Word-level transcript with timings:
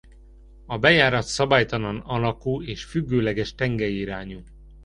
A 0.65 0.77
bejárat 0.77 1.23
szabálytalan 1.27 1.97
alakú 1.97 2.61
és 2.61 2.83
függőleges 2.83 3.55
tengelyirányú. 3.55 4.41